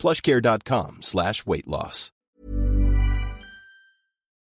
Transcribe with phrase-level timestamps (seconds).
[0.00, 2.12] plushcare.com slash weight loss.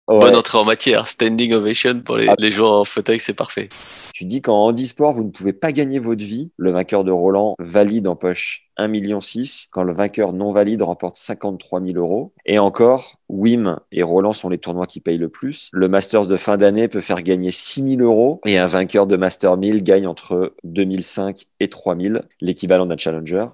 [0.08, 0.20] Ouais.
[0.22, 2.34] Bonne entrée en matière, standing ovation pour les, Ah.
[2.40, 3.70] les joueurs en fauteuil, c'est parfait.
[4.16, 6.52] Tu dis qu'en handisport, vous ne pouvez pas gagner votre vie.
[6.58, 9.20] Le vainqueur de Roland valide en poche 1,6 million,
[9.72, 12.34] quand le vainqueur non valide remporte 53 000 euros.
[12.48, 15.70] Et encore, Wim et Roland sont les tournois qui payent le plus.
[15.74, 19.16] Le Masters de fin d'année peut faire gagner 6 000 euros et un vainqueur de
[19.16, 23.46] Master 1000 gagne entre 2005 et 3000, l'équivalent d'un challenger.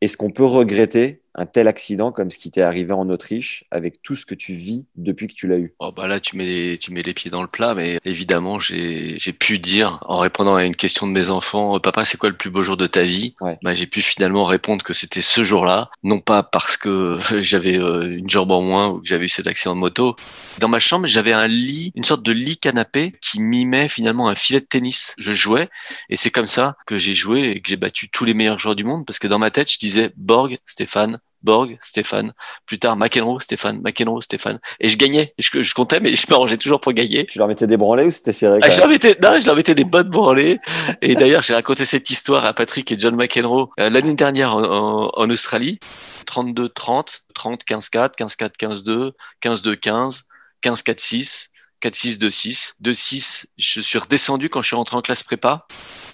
[0.00, 4.02] Est-ce qu'on peut regretter un tel accident comme ce qui t'est arrivé en Autriche avec
[4.02, 6.76] tout ce que tu vis depuis que tu l'as eu Oh bah là, tu mets,
[6.78, 10.54] tu mets les pieds dans le plat, mais évidemment, j'ai, j'ai pu dire, en répondant
[10.56, 12.86] à une question de mes enfants, euh, papa, c'est quoi le plus beau jour de
[12.86, 13.34] ta vie?
[13.40, 13.58] Ouais.
[13.62, 18.16] Bah, j'ai pu finalement répondre que c'était ce jour-là, non pas parce que j'avais euh,
[18.16, 20.16] une jambe en moins ou que j'avais eu cet accident de moto.
[20.58, 24.34] Dans ma chambre, j'avais un lit, une sorte de lit canapé qui mimait finalement un
[24.34, 25.14] filet de tennis.
[25.18, 25.68] Je jouais
[26.08, 28.76] et c'est comme ça que j'ai joué et que j'ai battu tous les meilleurs joueurs
[28.76, 32.32] du monde parce que dans ma tête, je disais Borg, Stéphane, Borg, Stéphane.
[32.66, 34.60] Plus tard, McEnroe, Stéphane, McEnroe, Stéphane.
[34.80, 35.34] Et je gagnais.
[35.38, 37.26] Je, je comptais, mais je m'arrangeais toujours pour gagner.
[37.26, 39.56] Tu leur mettais des branlées ou c'était serré Ah, je leur mettais, non, je leur
[39.56, 40.58] mettais des bonnes branlées.
[41.02, 44.62] Et d'ailleurs, j'ai raconté cette histoire à Patrick et John McEnroe euh, l'année dernière en,
[44.64, 45.78] en- en Australie.
[46.26, 50.24] 32-30, 30, 15-4, 15-4, 15-2, 15-2, 15,
[50.62, 51.50] 15-4, 6,
[51.82, 53.44] 4-6, 2-6, 2-6.
[53.56, 55.66] Je suis redescendu quand je suis rentré en classe prépa.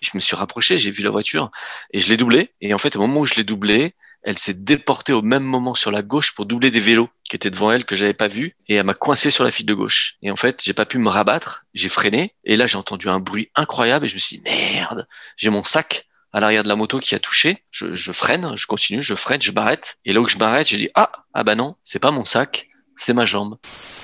[0.02, 1.50] Je me suis rapproché, j'ai vu la voiture
[1.92, 2.50] et je l'ai doublé.
[2.60, 3.94] Et en fait, au moment où je l'ai doublé,
[4.26, 7.48] elle s'est déportée au même moment sur la gauche pour doubler des vélos qui étaient
[7.48, 10.16] devant elle que j'avais pas vu et elle m'a coincé sur la file de gauche.
[10.20, 13.20] Et en fait, j'ai pas pu me rabattre, j'ai freiné et là j'ai entendu un
[13.20, 16.74] bruit incroyable et je me suis dit merde, j'ai mon sac à l'arrière de la
[16.74, 17.62] moto qui a touché.
[17.70, 20.76] Je, je freine, je continue, je freine, je m'arrête et là où je m'arrête, j'ai
[20.76, 23.56] dit ah ah bah non, c'est pas mon sac, c'est ma jambe.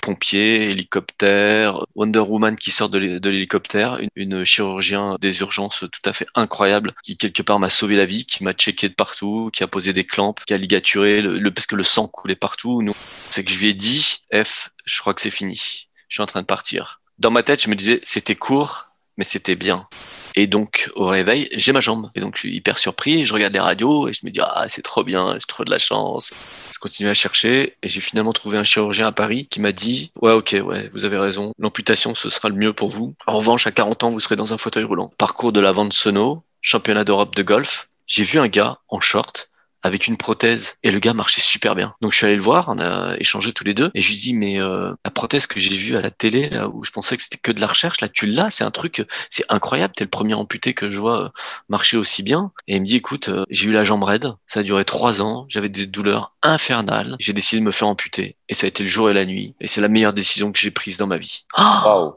[0.02, 6.08] Pompier, hélicoptère, Wonder Woman qui sort de l'hé- de l'hélicoptère, une, chirurgien des urgences tout
[6.10, 9.50] à fait incroyable qui quelque part m'a sauvé la vie, qui m'a checké de partout,
[9.52, 12.82] qui a posé des clamps, qui a ligaturé le- parce que le sang coulait partout.
[12.82, 12.94] Nous,
[13.30, 15.88] c'est que je lui ai dit F, je crois que c'est fini.
[16.08, 17.00] Je suis en train de partir.
[17.18, 19.86] Dans ma tête, je me disais c'était court, mais c'était bien.
[20.34, 22.10] Et donc, au réveil, j'ai ma jambe.
[22.14, 23.26] Et donc, je suis hyper surpris.
[23.26, 25.70] Je regarde les radios et je me dis, ah, c'est trop bien, j'ai trop de
[25.70, 26.32] la chance.
[26.74, 30.10] Je continue à chercher et j'ai finalement trouvé un chirurgien à Paris qui m'a dit,
[30.20, 31.52] ouais, ok, ouais, vous avez raison.
[31.58, 33.14] L'amputation, ce sera le mieux pour vous.
[33.26, 35.12] En revanche, à 40 ans, vous serez dans un fauteuil roulant.
[35.18, 37.88] Parcours de la vente Sono, championnat d'Europe de golf.
[38.06, 39.50] J'ai vu un gars en short
[39.82, 41.94] avec une prothèse et le gars marchait super bien.
[42.00, 44.16] Donc je suis allé le voir, on a échangé tous les deux et je lui
[44.16, 47.16] dis mais euh, la prothèse que j'ai vue à la télé là où je pensais
[47.16, 50.04] que c'était que de la recherche là tu l'as, c'est un truc c'est incroyable, t'es
[50.04, 51.28] le premier amputé que je vois euh,
[51.68, 54.60] marcher aussi bien et il me dit écoute, euh, j'ai eu la jambe raide, ça
[54.60, 58.54] a duré trois ans, j'avais des douleurs infernales, j'ai décidé de me faire amputer et
[58.54, 60.70] ça a été le jour et la nuit et c'est la meilleure décision que j'ai
[60.70, 61.44] prise dans ma vie.
[61.54, 62.14] Ah Waouh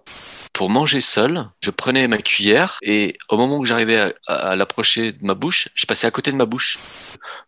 [0.56, 5.26] pour manger seul, je prenais ma cuillère et au moment où j'arrivais à, l'approcher de
[5.26, 6.80] ma bouche, je passais à côté de ma bouche.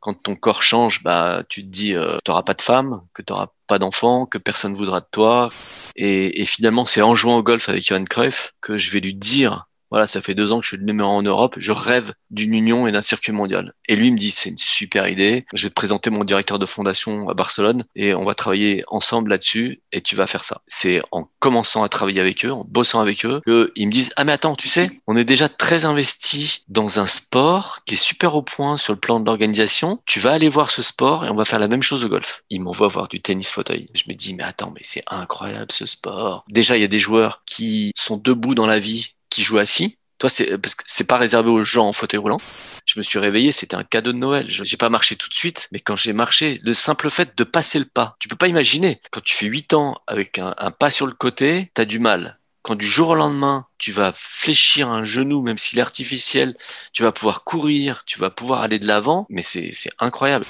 [0.01, 3.47] Quand ton corps change, bah tu te dis euh, t'auras pas de femme, que t'auras
[3.65, 5.47] pas d'enfant, que personne voudra de toi.
[5.95, 9.13] Et, et finalement, c'est en jouant au golf avec Johan Cruyff que je vais lui
[9.13, 11.55] dire voilà, ça fait deux ans que je suis le numéro en Europe.
[11.59, 13.73] Je rêve d'une union et d'un circuit mondial.
[13.87, 15.45] Et lui me dit, c'est une super idée.
[15.53, 19.29] Je vais te présenter mon directeur de fondation à Barcelone et on va travailler ensemble
[19.29, 20.61] là-dessus et tu vas faire ça.
[20.67, 24.23] C'est en commençant à travailler avec eux, en bossant avec eux, qu'ils me disent, ah
[24.23, 28.35] mais attends, tu sais, on est déjà très investi dans un sport qui est super
[28.35, 30.01] au point sur le plan de l'organisation.
[30.05, 32.43] Tu vas aller voir ce sport et on va faire la même chose au golf.
[32.49, 33.89] Ils m'envoient voir du tennis fauteuil.
[33.93, 36.43] Je me dis, mais attends, mais c'est incroyable ce sport.
[36.49, 39.97] Déjà, il y a des joueurs qui sont debout dans la vie qui jouent assis.
[40.17, 42.39] Toi, c'est parce que c'est pas réservé aux gens en fauteuil roulant.
[42.87, 44.49] Je me suis réveillé, c'était un cadeau de Noël.
[44.49, 47.43] Je- J'ai pas marché tout de suite, mais quand j'ai marché, le simple fait de
[47.43, 48.99] passer le pas, tu peux pas imaginer.
[49.11, 52.39] Quand tu fais 8 ans avec un, un pas sur le côté, t'as du mal.
[52.67, 56.53] Quand du jour au lendemain, tu vas fléchir un genou, même s'il est artificiel,
[56.91, 60.43] tu vas pouvoir courir, tu vas pouvoir aller de l'avant, mais c'est incroyable.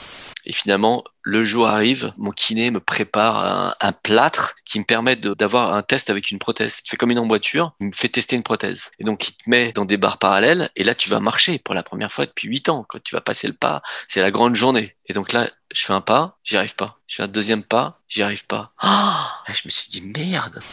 [0.46, 5.76] Et finalement, le jour arrive, mon kiné me prépare un, plâtre qui me permet d'avoir
[5.76, 6.82] un test avec une prothèse.
[6.82, 8.94] Tu fais comme une emboîture, il me fait tester une prothèse.
[8.98, 11.76] Et donc, il te met dans des barres parallèles, et là, tu vas marcher pour
[11.76, 12.84] la première fois depuis huit ans.
[12.90, 14.96] Quand tu vas passer le pas, c'est la grande journée.
[15.06, 16.98] Et donc là, je fais un pas, j'y arrive pas.
[17.06, 18.74] Je fais un deuxième pas, j'y arrive pas.
[18.80, 20.64] Ah je me suis dit, merde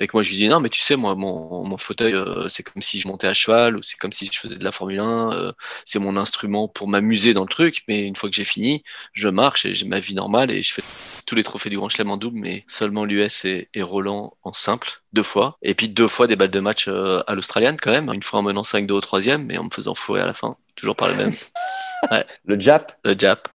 [0.00, 2.48] Et que moi, je lui dis, non, mais tu sais, moi, mon, mon fauteuil, euh,
[2.48, 4.72] c'est comme si je montais à cheval ou c'est comme si je faisais de la
[4.72, 5.32] Formule 1.
[5.34, 5.52] euh,
[5.84, 7.82] c'est mon instrument pour m'amuser dans le truc.
[7.86, 8.82] Mais une fois que j'ai fini,
[9.12, 10.82] je marche et j'ai ma vie normale et je fais
[11.26, 14.54] tous les trophées du Grand Chelem en double, mais seulement l'US et, et Roland en
[14.54, 15.58] simple, deux fois.
[15.62, 18.10] Et puis deux fois des balles de match euh, à l'Australienne quand même.
[18.12, 20.56] Une fois en menant 5-2 au troisième, mais en me faisant fourrer à la fin.
[20.76, 21.34] Toujours par le même.
[22.46, 23.50] Le Jap, Le Jap.